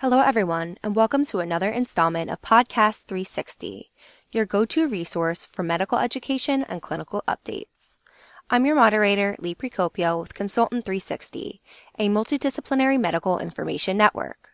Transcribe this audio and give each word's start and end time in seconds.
Hello, 0.00 0.20
everyone, 0.20 0.76
and 0.82 0.94
welcome 0.94 1.24
to 1.24 1.38
another 1.38 1.70
installment 1.70 2.28
of 2.28 2.42
Podcast 2.42 3.06
360, 3.06 3.90
your 4.30 4.44
go 4.44 4.66
to 4.66 4.86
resource 4.86 5.46
for 5.46 5.62
medical 5.62 5.96
education 5.96 6.64
and 6.64 6.82
clinical 6.82 7.24
updates. 7.26 7.98
I'm 8.50 8.66
your 8.66 8.76
moderator, 8.76 9.36
Lee 9.38 9.54
Precopio 9.54 10.20
with 10.20 10.34
Consultant 10.34 10.84
360, 10.84 11.62
a 11.98 12.10
multidisciplinary 12.10 13.00
medical 13.00 13.38
information 13.38 13.96
network. 13.96 14.50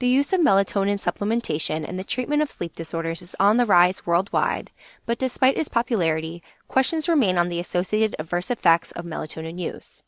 The 0.00 0.08
use 0.08 0.32
of 0.32 0.40
melatonin 0.40 0.98
supplementation 0.98 1.86
in 1.86 1.96
the 1.96 2.02
treatment 2.02 2.42
of 2.42 2.50
sleep 2.50 2.74
disorders 2.74 3.22
is 3.22 3.36
on 3.38 3.56
the 3.56 3.66
rise 3.66 4.04
worldwide, 4.04 4.72
but 5.06 5.16
despite 5.16 5.56
its 5.56 5.68
popularity, 5.68 6.42
questions 6.66 7.08
remain 7.08 7.38
on 7.38 7.50
the 7.50 7.60
associated 7.60 8.16
adverse 8.18 8.50
effects 8.50 8.90
of 8.90 9.04
melatonin 9.04 9.60
use. 9.60 10.02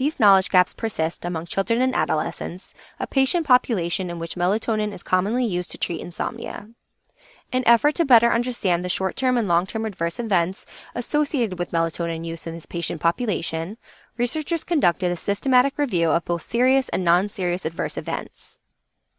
These 0.00 0.18
knowledge 0.18 0.48
gaps 0.48 0.72
persist 0.72 1.26
among 1.26 1.44
children 1.44 1.82
and 1.82 1.94
adolescents, 1.94 2.72
a 2.98 3.06
patient 3.06 3.46
population 3.46 4.08
in 4.08 4.18
which 4.18 4.34
melatonin 4.34 4.94
is 4.94 5.02
commonly 5.02 5.44
used 5.44 5.70
to 5.72 5.76
treat 5.76 6.00
insomnia. 6.00 6.70
In 7.52 7.68
effort 7.68 7.96
to 7.96 8.06
better 8.06 8.32
understand 8.32 8.82
the 8.82 8.88
short 8.88 9.14
term 9.14 9.36
and 9.36 9.46
long 9.46 9.66
term 9.66 9.84
adverse 9.84 10.18
events 10.18 10.64
associated 10.94 11.58
with 11.58 11.72
melatonin 11.72 12.24
use 12.24 12.46
in 12.46 12.54
this 12.54 12.64
patient 12.64 12.98
population, 12.98 13.76
researchers 14.16 14.64
conducted 14.64 15.12
a 15.12 15.16
systematic 15.16 15.76
review 15.76 16.08
of 16.08 16.24
both 16.24 16.40
serious 16.40 16.88
and 16.88 17.04
non 17.04 17.28
serious 17.28 17.66
adverse 17.66 17.98
events. 17.98 18.58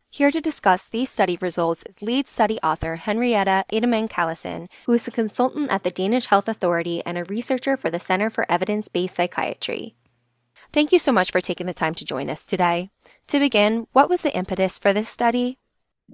Here 0.10 0.32
to 0.32 0.42
discuss 0.42 0.88
these 0.88 1.12
study 1.12 1.38
results 1.40 1.84
is 1.84 2.02
lead 2.02 2.28
study 2.28 2.58
author 2.64 2.96
Henriette 2.96 3.68
Edemann-Callesen, 3.72 4.68
who 4.88 4.94
is 4.94 5.08
a 5.08 5.12
consultant 5.12 5.70
at 5.70 5.84
the 5.84 5.92
Danish 5.92 6.26
Health 6.26 6.48
Authority 6.48 7.04
and 7.06 7.20
a 7.20 7.24
researcher 7.26 7.78
for 7.78 7.92
the 7.92 8.00
Center 8.00 8.32
for 8.32 8.52
Evidence 8.52 8.88
Based 8.88 9.14
Psychiatry. 9.14 9.94
Thank 10.74 10.94
you 10.94 11.00
so 11.00 11.12
much 11.12 11.32
for 11.32 11.42
taking 11.42 11.68
the 11.68 11.74
time 11.74 11.94
to 11.96 12.06
join 12.06 12.30
us 12.30 12.46
today. 12.46 12.92
To 13.28 13.40
begin, 13.40 13.88
what 13.92 14.10
was 14.10 14.22
the 14.22 14.34
impetus 14.34 14.80
for 14.80 14.94
this 14.94 15.10
study? 15.10 15.58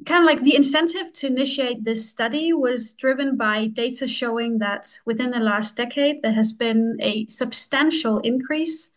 Kind 0.06 0.24
of 0.24 0.26
like 0.26 0.42
the 0.42 0.56
incentive 0.56 1.14
to 1.14 1.28
initiate 1.28 1.84
this 1.84 2.10
study 2.10 2.54
was 2.54 2.94
driven 2.94 3.38
by 3.38 3.68
data 3.68 4.08
showing 4.08 4.58
that 4.60 5.00
within 5.06 5.30
the 5.30 5.40
last 5.40 5.78
decade, 5.78 6.24
there 6.24 6.34
has 6.34 6.54
been 6.54 6.98
a 7.02 7.28
substantial 7.28 8.18
increase 8.20 8.90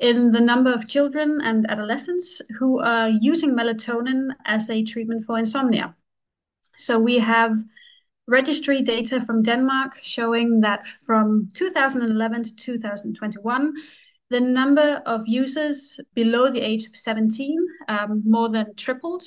in 0.00 0.32
the 0.32 0.40
number 0.40 0.72
of 0.72 0.88
children 0.88 1.40
and 1.40 1.70
adolescents 1.70 2.42
who 2.58 2.80
are 2.80 3.08
using 3.08 3.54
melatonin 3.54 4.30
as 4.44 4.70
a 4.70 4.82
treatment 4.82 5.24
for 5.24 5.38
insomnia. 5.38 5.94
So 6.76 6.98
we 6.98 7.18
have 7.18 7.56
registry 8.26 8.82
data 8.82 9.20
from 9.20 9.42
Denmark 9.42 9.98
showing 10.02 10.60
that 10.60 10.86
from 10.86 11.48
2011 11.54 12.42
to 12.42 12.56
2021, 12.56 13.72
the 14.30 14.40
number 14.40 15.02
of 15.06 15.28
users 15.28 15.98
below 16.14 16.50
the 16.50 16.60
age 16.60 16.86
of 16.86 16.96
17 16.96 17.56
um, 17.88 18.22
more 18.26 18.48
than 18.48 18.74
tripled. 18.74 19.22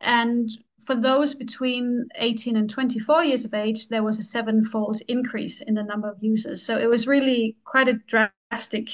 And 0.00 0.48
for 0.84 0.94
those 0.94 1.34
between 1.34 2.08
18 2.16 2.56
and 2.56 2.68
24 2.68 3.24
years 3.24 3.44
of 3.44 3.54
age, 3.54 3.88
there 3.88 4.02
was 4.02 4.18
a 4.18 4.22
sevenfold 4.22 5.00
increase 5.06 5.60
in 5.60 5.74
the 5.74 5.82
number 5.82 6.08
of 6.08 6.16
users. 6.20 6.62
So 6.62 6.78
it 6.78 6.88
was 6.88 7.06
really 7.06 7.56
quite 7.64 7.88
a 7.88 8.00
drastic 8.50 8.88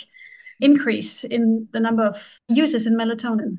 increase 0.61 1.25
in 1.25 1.69
the 1.72 1.81
number 1.81 2.05
of 2.05 2.41
users 2.48 2.86
in 2.86 2.94
melatonin. 2.94 3.59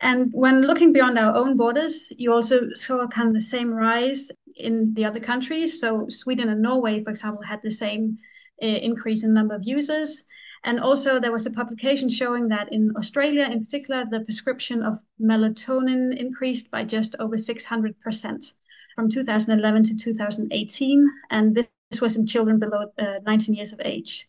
And 0.00 0.30
when 0.32 0.62
looking 0.62 0.92
beyond 0.92 1.18
our 1.18 1.34
own 1.34 1.56
borders, 1.56 2.12
you 2.18 2.32
also 2.32 2.68
saw 2.74 3.06
kind 3.08 3.28
of 3.28 3.34
the 3.34 3.40
same 3.40 3.72
rise 3.72 4.30
in 4.56 4.92
the 4.94 5.04
other 5.04 5.20
countries. 5.20 5.80
So 5.80 6.06
Sweden 6.08 6.48
and 6.48 6.60
Norway, 6.60 7.00
for 7.02 7.10
example, 7.10 7.42
had 7.42 7.60
the 7.62 7.70
same 7.70 8.18
uh, 8.62 8.66
increase 8.66 9.24
in 9.24 9.32
number 9.32 9.54
of 9.54 9.64
users. 9.64 10.24
And 10.64 10.80
also, 10.80 11.20
there 11.20 11.32
was 11.32 11.44
a 11.44 11.50
publication 11.50 12.08
showing 12.08 12.48
that 12.48 12.72
in 12.72 12.92
Australia, 12.96 13.44
in 13.44 13.64
particular, 13.64 14.06
the 14.06 14.20
prescription 14.20 14.82
of 14.82 14.98
melatonin 15.20 16.16
increased 16.16 16.70
by 16.70 16.84
just 16.84 17.14
over 17.18 17.36
600% 17.36 18.52
from 18.94 19.10
2011 19.10 19.82
to 19.84 19.96
2018. 19.96 21.10
And 21.30 21.54
this 21.54 22.00
was 22.00 22.16
in 22.16 22.26
children 22.26 22.58
below 22.58 22.86
uh, 22.98 23.18
19 23.26 23.54
years 23.54 23.72
of 23.74 23.80
age. 23.84 24.26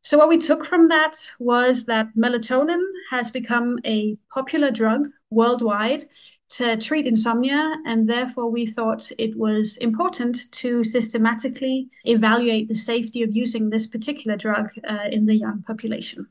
So, 0.00 0.16
what 0.16 0.28
we 0.28 0.38
took 0.38 0.64
from 0.64 0.88
that 0.88 1.16
was 1.38 1.84
that 1.86 2.08
melatonin 2.16 2.82
has 3.10 3.30
become 3.30 3.78
a 3.84 4.16
popular 4.32 4.70
drug 4.70 5.08
worldwide 5.30 6.04
to 6.48 6.76
treat 6.76 7.06
insomnia, 7.06 7.76
and 7.86 8.08
therefore 8.08 8.50
we 8.50 8.66
thought 8.66 9.10
it 9.18 9.36
was 9.36 9.76
important 9.78 10.50
to 10.52 10.84
systematically 10.84 11.88
evaluate 12.04 12.68
the 12.68 12.76
safety 12.76 13.22
of 13.22 13.34
using 13.34 13.70
this 13.70 13.86
particular 13.86 14.36
drug 14.36 14.70
uh, 14.88 15.08
in 15.10 15.26
the 15.26 15.34
young 15.34 15.62
population. 15.62 16.28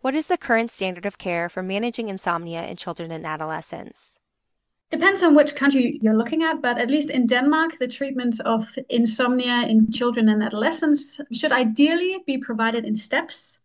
What 0.00 0.16
is 0.16 0.26
the 0.26 0.36
current 0.36 0.70
standard 0.72 1.06
of 1.06 1.18
care 1.18 1.48
for 1.48 1.62
managing 1.62 2.08
insomnia 2.08 2.66
in 2.66 2.76
children 2.76 3.12
and 3.12 3.24
adolescents? 3.24 4.18
Depends 4.90 5.22
on 5.22 5.34
which 5.34 5.54
country 5.54 5.98
you're 6.02 6.16
looking 6.16 6.42
at, 6.42 6.60
but 6.60 6.76
at 6.76 6.90
least 6.90 7.08
in 7.08 7.26
Denmark, 7.26 7.78
the 7.78 7.88
treatment 7.88 8.40
of 8.40 8.78
insomnia 8.90 9.62
in 9.66 9.90
children 9.90 10.28
and 10.28 10.42
adolescents 10.42 11.18
should 11.32 11.52
ideally 11.52 12.18
be 12.26 12.36
provided 12.36 12.84
in 12.84 12.94
steps. 12.94 13.60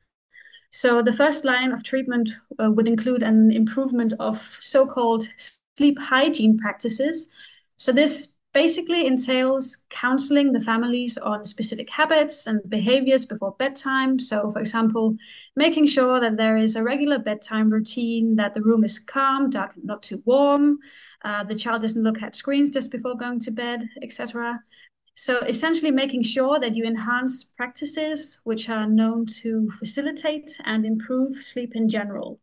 So 0.69 1.01
the 1.01 1.13
first 1.13 1.45
line 1.45 1.71
of 1.71 1.83
treatment 1.83 2.29
uh, 2.59 2.71
would 2.71 2.87
include 2.87 3.23
an 3.23 3.51
improvement 3.51 4.13
of 4.19 4.57
so-called 4.59 5.27
sleep 5.37 5.99
hygiene 5.99 6.57
practices. 6.57 7.27
So 7.77 7.91
this 7.91 8.33
basically 8.53 9.05
entails 9.05 9.77
counseling 9.89 10.51
the 10.51 10.59
families 10.59 11.15
on 11.17 11.45
specific 11.45 11.89
habits 11.91 12.47
and 12.47 12.59
behaviors 12.69 13.23
before 13.23 13.55
bedtime. 13.59 14.17
So, 14.17 14.51
for 14.51 14.59
example, 14.59 15.15
making 15.55 15.85
sure 15.85 16.19
that 16.19 16.37
there 16.37 16.57
is 16.57 16.75
a 16.75 16.83
regular 16.83 17.19
bedtime 17.19 17.69
routine, 17.69 18.35
that 18.37 18.55
the 18.55 18.63
room 18.63 18.83
is 18.83 18.97
calm, 18.97 19.51
dark, 19.51 19.73
not 19.83 20.01
too 20.01 20.23
warm, 20.25 20.79
uh, 21.23 21.43
the 21.43 21.55
child 21.55 21.83
doesn't 21.83 22.03
look 22.03 22.23
at 22.23 22.35
screens 22.35 22.71
just 22.71 22.89
before 22.89 23.15
going 23.15 23.39
to 23.41 23.51
bed, 23.51 23.87
etc. 24.01 24.59
So 25.19 25.39
essentially 25.39 25.89
making 25.89 26.21
sure 26.21 26.59
that 26.59 26.75
you 26.75 26.85
enhance 26.85 27.43
practices 27.43 28.39
which 28.43 28.69
are 28.69 28.85
known 28.85 29.25
to 29.41 29.67
facilitate 29.79 30.51
and 30.63 30.85
improve 30.85 31.43
sleep 31.43 31.75
in 31.75 31.89
general. 31.89 32.39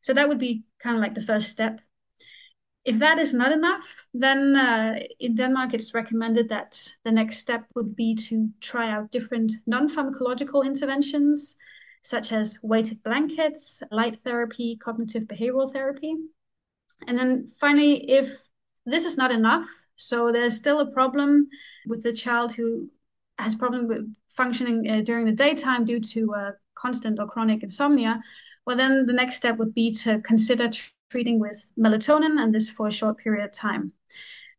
So 0.00 0.14
that 0.14 0.26
would 0.26 0.38
be 0.38 0.64
kind 0.78 0.96
of 0.96 1.02
like 1.02 1.14
the 1.14 1.20
first 1.20 1.50
step. 1.50 1.82
If 2.86 2.98
that 3.00 3.18
is 3.18 3.34
not 3.34 3.52
enough, 3.52 4.06
then 4.14 4.56
uh, 4.56 5.00
in 5.20 5.34
Denmark 5.34 5.74
it's 5.74 5.92
recommended 5.92 6.48
that 6.48 6.80
the 7.04 7.12
next 7.12 7.40
step 7.40 7.66
would 7.74 7.94
be 7.94 8.14
to 8.14 8.48
try 8.58 8.90
out 8.90 9.10
different 9.10 9.52
non-pharmacological 9.66 10.64
interventions, 10.64 11.56
such 12.00 12.32
as 12.32 12.58
weighted 12.62 13.02
blankets, 13.02 13.82
light 13.90 14.18
therapy, 14.20 14.78
cognitive 14.82 15.24
behavioral 15.24 15.70
therapy. 15.70 16.16
And 17.06 17.18
then 17.18 17.48
finally, 17.60 18.10
if 18.10 18.34
this 18.86 19.04
is 19.04 19.18
not 19.18 19.30
enough, 19.30 19.66
so 19.96 20.32
there's 20.32 20.56
still 20.56 20.80
a 20.80 20.90
problem 20.90 21.48
with 21.86 22.02
the 22.02 22.12
child 22.12 22.54
who 22.54 22.90
has 23.38 23.54
problem 23.54 23.88
with 23.88 24.14
functioning 24.28 24.88
uh, 24.90 25.00
during 25.00 25.26
the 25.26 25.32
daytime 25.32 25.84
due 25.84 26.00
to 26.00 26.34
uh, 26.34 26.50
constant 26.74 27.18
or 27.18 27.26
chronic 27.26 27.62
insomnia. 27.62 28.20
Well, 28.66 28.76
then 28.76 29.06
the 29.06 29.12
next 29.12 29.36
step 29.36 29.58
would 29.58 29.74
be 29.74 29.92
to 29.94 30.20
consider 30.20 30.70
treating 31.10 31.38
with 31.38 31.72
melatonin, 31.78 32.40
and 32.40 32.54
this 32.54 32.70
for 32.70 32.88
a 32.88 32.92
short 32.92 33.18
period 33.18 33.44
of 33.44 33.52
time. 33.52 33.92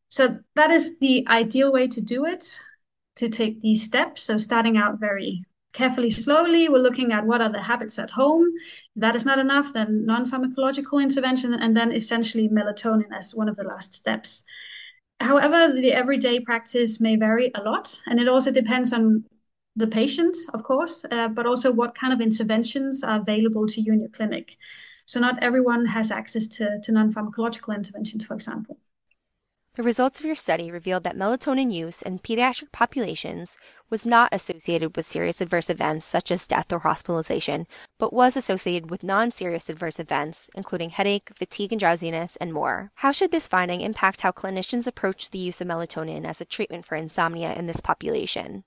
So 0.09 0.39
that 0.55 0.71
is 0.71 0.99
the 0.99 1.27
ideal 1.27 1.73
way 1.73 1.87
to 1.87 2.01
do 2.01 2.25
it, 2.25 2.59
to 3.15 3.29
take 3.29 3.59
these 3.59 3.83
steps. 3.83 4.21
So 4.21 4.37
starting 4.37 4.77
out 4.77 4.99
very 4.99 5.43
carefully, 5.73 6.11
slowly, 6.11 6.69
we're 6.69 6.77
looking 6.77 7.11
at 7.11 7.25
what 7.25 7.41
are 7.41 7.49
the 7.49 7.61
habits 7.61 7.99
at 7.99 8.11
home. 8.11 8.45
If 8.95 9.01
that 9.01 9.15
is 9.15 9.25
not 9.25 9.39
enough, 9.39 9.73
then 9.73 10.05
non-pharmacological 10.05 11.01
intervention, 11.01 11.53
and 11.53 11.75
then 11.75 11.91
essentially 11.91 12.47
melatonin 12.47 13.11
as 13.13 13.35
one 13.35 13.49
of 13.49 13.57
the 13.57 13.63
last 13.63 13.93
steps. 13.93 14.43
However, 15.19 15.73
the 15.73 15.93
everyday 15.93 16.39
practice 16.39 16.99
may 16.99 17.15
vary 17.15 17.51
a 17.55 17.63
lot, 17.63 18.01
and 18.05 18.19
it 18.19 18.27
also 18.27 18.51
depends 18.51 18.93
on 18.93 19.25
the 19.75 19.87
patient, 19.87 20.37
of 20.53 20.63
course, 20.63 21.05
uh, 21.11 21.27
but 21.29 21.45
also 21.45 21.71
what 21.71 21.95
kind 21.95 22.13
of 22.13 22.21
interventions 22.21 23.03
are 23.03 23.19
available 23.19 23.67
to 23.67 23.81
you 23.81 23.93
in 23.93 23.99
your 23.99 24.09
clinic. 24.09 24.57
So, 25.05 25.19
not 25.19 25.41
everyone 25.43 25.85
has 25.85 26.11
access 26.11 26.47
to, 26.57 26.79
to 26.81 26.91
non 26.91 27.13
pharmacological 27.13 27.75
interventions, 27.75 28.25
for 28.25 28.33
example. 28.33 28.77
The 29.75 29.83
results 29.83 30.19
of 30.19 30.25
your 30.25 30.35
study 30.35 30.71
revealed 30.71 31.03
that 31.03 31.17
melatonin 31.17 31.69
use 31.69 32.01
in 32.01 32.19
pediatric 32.19 32.71
populations 32.71 33.57
was 33.89 34.05
not 34.05 34.33
associated 34.33 34.95
with 34.95 35.05
serious 35.05 35.41
adverse 35.41 35.69
events 35.69 36.05
such 36.05 36.31
as 36.31 36.47
death 36.47 36.71
or 36.71 36.79
hospitalization, 36.79 37.67
but 37.97 38.13
was 38.13 38.37
associated 38.37 38.89
with 38.89 39.03
non 39.03 39.31
serious 39.31 39.69
adverse 39.69 39.99
events, 39.99 40.49
including 40.55 40.91
headache, 40.91 41.29
fatigue 41.35 41.73
and 41.73 41.79
drowsiness, 41.81 42.37
and 42.37 42.53
more. 42.53 42.91
How 42.95 43.11
should 43.11 43.31
this 43.31 43.49
finding 43.49 43.81
impact 43.81 44.21
how 44.21 44.31
clinicians 44.31 44.87
approach 44.87 45.31
the 45.31 45.39
use 45.39 45.59
of 45.59 45.67
melatonin 45.67 46.23
as 46.23 46.39
a 46.39 46.45
treatment 46.45 46.85
for 46.85 46.95
insomnia 46.95 47.51
in 47.51 47.65
this 47.65 47.81
population? 47.81 48.63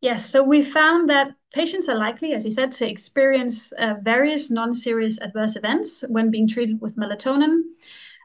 Yes, 0.00 0.28
so 0.28 0.42
we 0.42 0.64
found 0.64 1.08
that 1.08 1.36
patients 1.54 1.88
are 1.88 1.94
likely, 1.94 2.32
as 2.32 2.44
you 2.44 2.50
said, 2.50 2.72
to 2.72 2.90
experience 2.90 3.70
uh, 3.78 3.94
various 4.02 4.50
non 4.50 4.74
serious 4.74 5.20
adverse 5.20 5.54
events 5.54 6.02
when 6.08 6.32
being 6.32 6.48
treated 6.48 6.80
with 6.80 6.96
melatonin. 6.96 7.62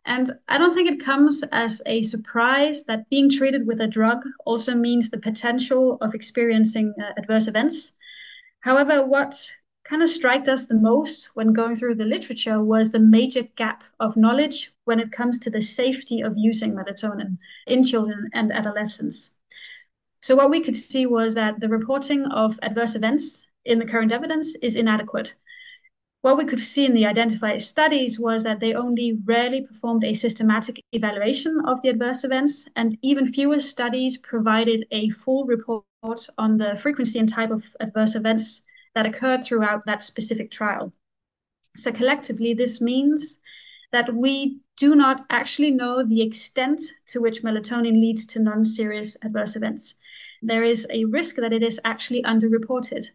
And 0.07 0.31
I 0.48 0.57
don't 0.57 0.74
think 0.74 0.89
it 0.89 1.04
comes 1.04 1.44
as 1.51 1.81
a 1.86 2.01
surprise 2.01 2.86
that 2.86 3.09
being 3.09 3.30
treated 3.30 3.68
with 3.68 3.81
a 3.81 3.88
drug 3.89 4.24
also 4.45 4.74
means 4.74 5.09
the 5.09 5.19
potential 5.19 5.98
of 6.00 6.15
experiencing 6.15 6.94
uh, 6.98 7.12
adverse 7.18 7.50
events. 7.50 7.92
However, 8.62 9.06
what 9.06 9.36
kind 9.83 10.01
of 10.01 10.07
struck 10.07 10.48
us 10.48 10.68
the 10.68 10.75
most 10.75 11.31
when 11.33 11.51
going 11.51 11.75
through 11.75 11.95
the 11.95 12.06
literature 12.06 12.63
was 12.63 12.92
the 12.92 13.00
major 13.00 13.44
gap 13.57 13.83
of 14.00 14.15
knowledge 14.15 14.71
when 14.86 15.01
it 15.01 15.12
comes 15.12 15.39
to 15.39 15.50
the 15.50 15.62
safety 15.62 16.21
of 16.21 16.38
using 16.38 16.74
melatonin 16.74 17.38
in 17.68 17.83
children 17.83 18.30
and 18.33 18.53
adolescents. 18.53 19.31
So, 20.21 20.38
what 20.38 20.50
we 20.50 20.62
could 20.62 20.77
see 20.77 21.06
was 21.06 21.36
that 21.36 21.60
the 21.60 21.69
reporting 21.69 22.25
of 22.27 22.57
adverse 22.62 22.95
events 22.95 23.45
in 23.65 23.77
the 23.77 23.86
current 23.86 24.13
evidence 24.13 24.56
is 24.62 24.77
inadequate. 24.77 25.36
What 26.27 26.35
we 26.35 26.44
could 26.44 26.59
see 26.59 26.85
in 26.85 26.94
the 26.94 27.06
identified 27.06 27.62
studies 27.62 28.19
was 28.19 28.44
that 28.44 28.59
they 28.59 28.74
only 28.74 29.18
rarely 29.24 29.62
performed 29.62 30.03
a 30.03 30.13
systematic 30.13 30.83
evaluation 30.91 31.62
of 31.65 31.81
the 31.81 31.88
adverse 31.88 32.25
events, 32.25 32.68
and 32.75 32.97
even 33.01 33.31
fewer 33.31 33.62
studies 33.62 34.18
provided 34.18 34.85
a 34.91 35.09
full 35.12 35.45
report 35.45 35.85
on 36.38 36.57
the 36.57 36.75
frequency 36.75 37.18
and 37.18 37.29
type 37.29 37.50
of 37.50 37.74
adverse 37.79 38.15
events 38.15 38.59
that 38.94 39.06
occurred 39.06 39.45
throughout 39.45 39.85
that 39.85 40.03
specific 40.03 40.51
trial. 40.51 40.91
So 41.77 41.94
collectively, 41.94 42.53
this 42.53 42.81
means 42.81 43.39
that 43.94 44.13
we 44.13 44.59
do 44.75 44.95
not 44.95 45.25
actually 45.29 45.71
know 45.71 46.03
the 46.03 46.21
extent 46.21 46.81
to 47.06 47.21
which 47.21 47.41
melatonin 47.41 48.01
leads 48.01 48.25
to 48.25 48.39
non-serious 48.39 49.15
adverse 49.24 49.56
events. 49.56 49.95
There 50.41 50.63
is 50.63 50.88
a 50.89 51.06
risk 51.06 51.38
that 51.38 51.53
it 51.53 51.63
is 51.63 51.79
actually 51.85 52.24
underreported. 52.24 53.12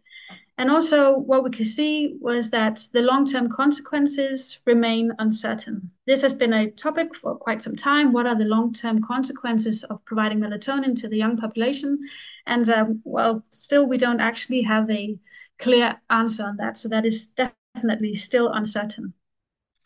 And 0.57 0.69
also, 0.69 1.17
what 1.17 1.43
we 1.43 1.49
could 1.49 1.65
see 1.65 2.15
was 2.19 2.51
that 2.51 2.87
the 2.93 3.01
long 3.01 3.25
term 3.25 3.49
consequences 3.49 4.59
remain 4.65 5.11
uncertain. 5.17 5.89
This 6.05 6.21
has 6.21 6.33
been 6.33 6.53
a 6.53 6.69
topic 6.69 7.15
for 7.15 7.35
quite 7.35 7.63
some 7.63 7.75
time. 7.75 8.13
What 8.13 8.27
are 8.27 8.35
the 8.35 8.45
long 8.45 8.71
term 8.71 9.01
consequences 9.01 9.83
of 9.85 10.05
providing 10.05 10.39
melatonin 10.39 10.95
to 11.01 11.07
the 11.07 11.17
young 11.17 11.37
population? 11.37 11.97
And 12.45 12.69
um, 12.69 13.01
well, 13.03 13.43
still, 13.49 13.87
we 13.87 13.97
don't 13.97 14.21
actually 14.21 14.61
have 14.61 14.89
a 14.91 15.17
clear 15.57 15.99
answer 16.11 16.43
on 16.43 16.57
that. 16.57 16.77
So 16.77 16.87
that 16.89 17.05
is 17.05 17.29
definitely 17.29 18.13
still 18.13 18.51
uncertain. 18.51 19.13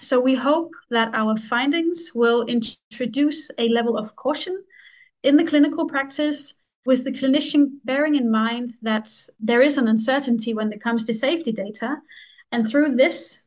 So 0.01 0.19
we 0.19 0.35
hope 0.35 0.71
that 0.89 1.15
our 1.15 1.37
findings 1.37 2.11
will 2.13 2.45
introduce 2.45 3.49
a 3.57 3.69
level 3.69 3.97
of 3.97 4.15
caution 4.15 4.63
in 5.23 5.37
the 5.37 5.43
clinical 5.45 5.87
practice 5.87 6.53
with 6.87 7.03
the 7.03 7.11
clinician 7.11 7.65
bearing 7.83 8.15
in 8.15 8.31
mind 8.31 8.73
that 8.81 9.11
there 9.41 9.61
is 9.61 9.77
an 9.77 9.89
uncertainty 9.89 10.53
when 10.53 10.71
it 10.71 10.81
comes 10.81 11.03
to 11.03 11.13
safety 11.13 11.51
data. 11.51 11.97
And 12.53 12.65
through 12.65 12.95
this, 12.95 13.41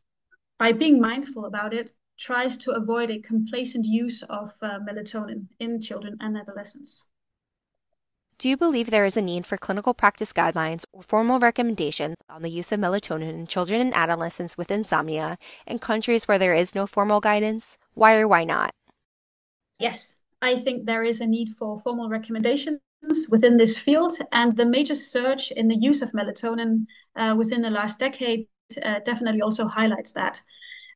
by 0.59 0.73
being 0.73 1.01
mindful 1.01 1.47
about 1.47 1.73
it, 1.73 1.91
tries 2.19 2.59
to 2.59 2.73
avoid 2.73 3.11
a 3.11 3.19
complacent 3.19 3.87
use 3.87 4.23
of 4.25 4.53
uh, 4.61 4.79
melatonin 4.87 5.47
in 5.59 5.81
children 5.81 6.19
and 6.21 6.37
adolescents. 6.37 7.07
Do 8.37 8.47
you 8.47 8.59
believe 8.59 8.91
there 8.91 9.07
is 9.07 9.17
a 9.17 9.23
need 9.23 9.47
for 9.47 9.57
clinical 9.57 9.95
practice 9.95 10.35
guidelines 10.35 10.85
or 10.93 11.03
formal 11.03 11.39
recommendations 11.39 12.19
on 12.29 12.43
the 12.43 12.51
use 12.51 12.71
of 12.73 12.81
melatonin 12.81 13.31
in 13.31 13.47
children 13.47 13.81
and 13.81 13.95
adolescents 13.95 14.59
with 14.59 14.71
insomnia 14.71 15.39
in 15.67 15.79
countries 15.79 16.29
where 16.29 16.39
there 16.39 16.55
is 16.55 16.75
no 16.75 16.87
formal 16.87 17.21
guidance? 17.21 17.79
Why 17.95 18.19
or 18.19 18.29
why 18.29 18.45
not? 18.45 18.75
Yes, 19.79 20.17
I 20.43 20.57
think 20.57 20.85
there 20.85 21.05
is 21.05 21.23
a 21.23 21.27
need 21.27 21.55
for 21.57 21.81
formal 21.81 22.11
recommendations 22.11 22.81
within 23.31 23.57
this 23.57 23.79
field, 23.79 24.13
and 24.33 24.57
the 24.57 24.67
major 24.67 24.95
surge 24.95 25.51
in 25.53 25.69
the 25.69 25.77
use 25.77 26.03
of 26.03 26.13
melatonin 26.13 26.87
uh, 27.17 27.35
within 27.37 27.61
the 27.61 27.71
last 27.71 27.99
decade 27.99 28.47
uh, 28.83 29.01
definitely 29.05 29.43
also 29.43 29.67
highlights 29.67 30.13
that. 30.13 30.43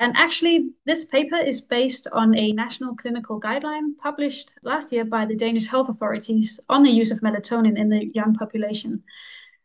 And 0.01 0.17
actually, 0.17 0.71
this 0.87 1.05
paper 1.05 1.37
is 1.37 1.61
based 1.61 2.09
on 2.13 2.37
a 2.37 2.53
national 2.53 2.97
clinical 2.97 3.41
guideline 3.41 3.97
published 3.99 4.55
last 4.63 4.93
year 4.93 5.05
by 5.05 5.25
the 5.25 5.37
Danish 5.37 5.69
health 5.69 5.89
authorities 5.89 6.59
on 6.69 6.83
the 6.83 6.91
use 6.91 7.11
of 7.11 7.21
melatonin 7.21 7.79
in 7.79 7.89
the 7.89 8.07
young 8.13 8.35
population. 8.35 9.03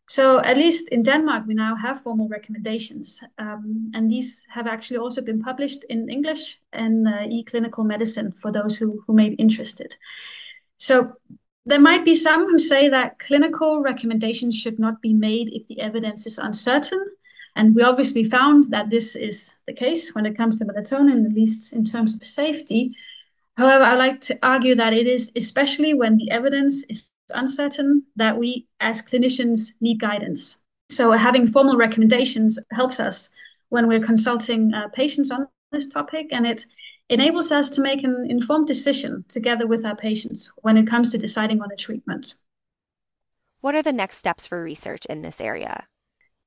So, 0.08 0.40
at 0.40 0.56
least 0.56 0.88
in 0.88 1.02
Denmark, 1.02 1.44
we 1.46 1.54
now 1.54 1.76
have 1.76 2.02
formal 2.02 2.28
recommendations. 2.28 3.20
Um, 3.38 3.90
and 3.94 4.10
these 4.10 4.46
have 4.50 4.66
actually 4.66 4.98
also 4.98 5.20
been 5.20 5.40
published 5.40 5.84
in 5.84 6.08
English 6.08 6.60
and 6.72 7.06
uh, 7.06 7.26
e 7.28 7.44
clinical 7.44 7.84
medicine 7.84 8.32
for 8.32 8.50
those 8.50 8.76
who, 8.76 9.02
who 9.06 9.14
may 9.14 9.28
be 9.28 9.36
interested. 9.36 9.96
So, 10.78 11.12
there 11.66 11.80
might 11.80 12.04
be 12.04 12.14
some 12.14 12.48
who 12.48 12.58
say 12.58 12.88
that 12.88 13.18
clinical 13.18 13.82
recommendations 13.82 14.56
should 14.56 14.78
not 14.78 15.00
be 15.02 15.12
made 15.12 15.48
if 15.52 15.66
the 15.66 15.80
evidence 15.80 16.26
is 16.26 16.38
uncertain. 16.38 17.04
And 17.56 17.74
we 17.74 17.82
obviously 17.82 18.24
found 18.24 18.70
that 18.70 18.90
this 18.90 19.16
is 19.16 19.54
the 19.66 19.74
case 19.74 20.14
when 20.14 20.24
it 20.24 20.36
comes 20.36 20.56
to 20.58 20.64
melatonin, 20.64 21.26
at 21.26 21.34
least 21.34 21.72
in 21.72 21.84
terms 21.84 22.14
of 22.14 22.24
safety. 22.24 22.94
However, 23.56 23.84
I 23.84 23.94
like 23.94 24.20
to 24.22 24.38
argue 24.42 24.74
that 24.76 24.94
it 24.94 25.06
is 25.06 25.30
especially 25.36 25.92
when 25.92 26.16
the 26.16 26.30
evidence 26.30 26.84
is 26.88 27.10
uncertain 27.34 28.04
that 28.16 28.38
we 28.38 28.66
as 28.80 29.02
clinicians 29.02 29.72
need 29.80 30.00
guidance. 30.00 30.56
So 30.88 31.12
having 31.12 31.46
formal 31.46 31.76
recommendations 31.76 32.58
helps 32.72 32.98
us 32.98 33.30
when 33.68 33.86
we're 33.86 34.00
consulting 34.00 34.72
uh, 34.74 34.88
patients 34.88 35.30
on 35.30 35.46
this 35.70 35.86
topic, 35.86 36.28
and 36.32 36.46
it 36.46 36.66
enables 37.10 37.50
us 37.50 37.68
to 37.70 37.80
make 37.80 38.04
an 38.04 38.26
informed 38.30 38.66
decision 38.66 39.24
together 39.28 39.66
with 39.66 39.84
our 39.84 39.96
patients 39.96 40.50
when 40.62 40.76
it 40.76 40.86
comes 40.86 41.10
to 41.10 41.18
deciding 41.18 41.60
on 41.60 41.72
a 41.72 41.76
treatment. 41.76 42.34
What 43.60 43.74
are 43.74 43.82
the 43.82 43.92
next 43.92 44.16
steps 44.16 44.46
for 44.46 44.62
research 44.62 45.04
in 45.06 45.22
this 45.22 45.40
area? 45.40 45.86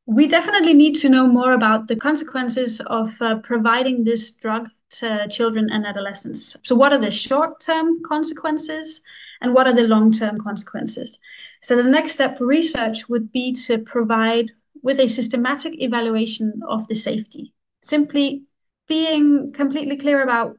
We 0.05 0.27
definitely 0.27 0.73
need 0.73 0.95
to 0.95 1.09
know 1.09 1.27
more 1.27 1.53
about 1.53 1.87
the 1.87 1.95
consequences 1.95 2.79
of 2.87 3.13
uh, 3.21 3.39
providing 3.39 4.03
this 4.03 4.31
drug 4.31 4.69
to 4.91 5.27
children 5.29 5.69
and 5.71 5.85
adolescents. 5.85 6.57
So, 6.63 6.75
what 6.75 6.93
are 6.93 6.97
the 6.97 7.11
short 7.11 7.59
term 7.61 8.01
consequences 8.03 9.01
and 9.41 9.53
what 9.53 9.67
are 9.67 9.73
the 9.73 9.87
long 9.87 10.11
term 10.11 10.39
consequences? 10.39 11.19
So, 11.61 11.75
the 11.75 11.83
next 11.83 12.13
step 12.13 12.37
for 12.37 12.45
research 12.45 13.07
would 13.09 13.31
be 13.31 13.53
to 13.67 13.79
provide 13.79 14.51
with 14.81 14.99
a 14.99 15.07
systematic 15.07 15.81
evaluation 15.81 16.61
of 16.67 16.87
the 16.87 16.95
safety, 16.95 17.53
simply 17.81 18.43
being 18.87 19.51
completely 19.53 19.97
clear 19.97 20.23
about 20.23 20.57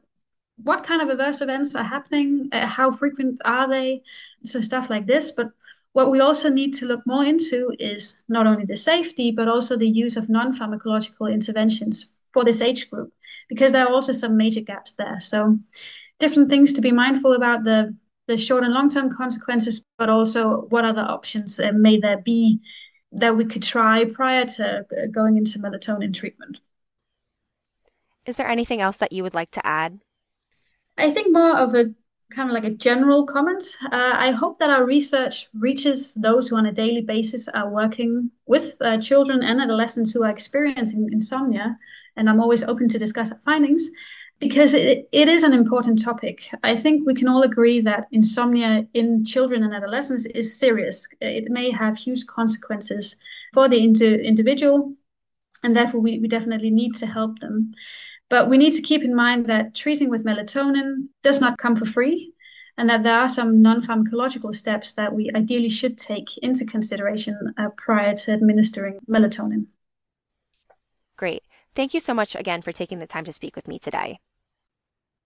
what 0.63 0.83
kind 0.83 1.01
of 1.01 1.09
adverse 1.09 1.41
events 1.41 1.75
are 1.75 1.83
happening, 1.83 2.49
uh, 2.51 2.65
how 2.65 2.91
frequent 2.91 3.41
are 3.45 3.67
they, 3.67 4.01
so 4.43 4.61
stuff 4.61 4.89
like 4.89 5.05
this, 5.05 5.31
but 5.31 5.49
what 5.93 6.11
we 6.11 6.19
also 6.19 6.49
need 6.49 6.73
to 6.73 6.85
look 6.85 7.01
more 7.05 7.23
into 7.23 7.73
is 7.79 8.17
not 8.27 8.47
only 8.47 8.65
the 8.65 8.75
safety, 8.75 9.31
but 9.31 9.47
also 9.47 9.77
the 9.77 9.89
use 9.89 10.17
of 10.17 10.29
non 10.29 10.57
pharmacological 10.57 11.31
interventions 11.31 12.07
for 12.33 12.43
this 12.43 12.61
age 12.61 12.89
group, 12.89 13.13
because 13.47 13.71
there 13.71 13.85
are 13.85 13.93
also 13.93 14.11
some 14.11 14.35
major 14.35 14.61
gaps 14.61 14.93
there. 14.93 15.19
So, 15.21 15.57
different 16.19 16.49
things 16.49 16.73
to 16.73 16.81
be 16.81 16.91
mindful 16.91 17.33
about 17.33 17.63
the, 17.63 17.95
the 18.27 18.37
short 18.37 18.65
and 18.65 18.73
long 18.73 18.89
term 18.89 19.09
consequences, 19.09 19.85
but 19.97 20.09
also 20.09 20.63
what 20.69 20.83
other 20.83 21.01
options 21.01 21.59
uh, 21.61 21.71
may 21.73 21.97
there 21.97 22.17
be 22.17 22.59
that 23.13 23.37
we 23.37 23.45
could 23.45 23.63
try 23.63 24.03
prior 24.03 24.43
to 24.43 24.85
going 25.11 25.37
into 25.37 25.59
melatonin 25.59 26.13
treatment. 26.13 26.59
Is 28.25 28.37
there 28.37 28.47
anything 28.47 28.81
else 28.81 28.97
that 28.97 29.11
you 29.11 29.23
would 29.23 29.33
like 29.33 29.51
to 29.51 29.65
add? 29.65 29.99
I 30.97 31.11
think 31.11 31.31
more 31.31 31.57
of 31.57 31.75
a 31.75 31.93
kind 32.31 32.49
of 32.49 32.53
like 32.53 32.63
a 32.63 32.71
general 32.75 33.25
comment. 33.25 33.63
Uh, 33.91 34.13
I 34.15 34.31
hope 34.31 34.59
that 34.59 34.69
our 34.69 34.85
research 34.85 35.47
reaches 35.53 36.15
those 36.15 36.47
who 36.47 36.57
on 36.57 36.65
a 36.65 36.71
daily 36.71 37.01
basis 37.01 37.47
are 37.49 37.69
working 37.69 38.31
with 38.47 38.77
uh, 38.81 38.97
children 38.97 39.43
and 39.43 39.61
adolescents 39.61 40.11
who 40.11 40.23
are 40.23 40.31
experiencing 40.31 41.07
insomnia. 41.11 41.77
And 42.15 42.29
I'm 42.29 42.41
always 42.41 42.63
open 42.63 42.87
to 42.89 42.97
discuss 42.97 43.31
findings 43.43 43.89
because 44.39 44.73
it, 44.73 45.07
it 45.11 45.27
is 45.27 45.43
an 45.43 45.53
important 45.53 46.03
topic. 46.03 46.49
I 46.63 46.75
think 46.75 47.05
we 47.05 47.13
can 47.13 47.27
all 47.27 47.43
agree 47.43 47.79
that 47.81 48.07
insomnia 48.11 48.87
in 48.93 49.23
children 49.23 49.63
and 49.63 49.73
adolescents 49.73 50.25
is 50.25 50.59
serious. 50.59 51.07
It 51.21 51.49
may 51.49 51.71
have 51.71 51.97
huge 51.97 52.25
consequences 52.25 53.15
for 53.53 53.69
the 53.69 53.79
individual, 53.79 54.93
and 55.63 55.75
therefore 55.75 56.01
we, 56.01 56.19
we 56.19 56.27
definitely 56.27 56.71
need 56.71 56.95
to 56.95 57.05
help 57.05 57.39
them. 57.39 57.73
But 58.29 58.49
we 58.49 58.57
need 58.57 58.73
to 58.73 58.81
keep 58.81 59.03
in 59.03 59.15
mind 59.15 59.47
that 59.47 59.75
treating 59.75 60.09
with 60.09 60.25
melatonin 60.25 61.09
does 61.21 61.41
not 61.41 61.57
come 61.57 61.75
for 61.75 61.85
free, 61.85 62.33
and 62.77 62.89
that 62.89 63.03
there 63.03 63.19
are 63.19 63.29
some 63.29 63.61
non 63.61 63.81
pharmacological 63.81 64.53
steps 64.55 64.93
that 64.93 65.13
we 65.13 65.31
ideally 65.35 65.69
should 65.69 65.97
take 65.97 66.37
into 66.39 66.65
consideration 66.65 67.53
uh, 67.57 67.69
prior 67.77 68.15
to 68.15 68.31
administering 68.31 68.99
melatonin. 69.09 69.67
Great. 71.17 71.43
Thank 71.75 71.93
you 71.93 71.99
so 71.99 72.13
much 72.13 72.35
again 72.35 72.61
for 72.61 72.71
taking 72.71 72.99
the 72.99 73.07
time 73.07 73.25
to 73.25 73.31
speak 73.31 73.55
with 73.55 73.67
me 73.67 73.79
today. 73.79 74.19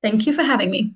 Thank 0.01 0.25
you 0.25 0.33
for 0.33 0.43
having 0.43 0.71
me. 0.71 0.95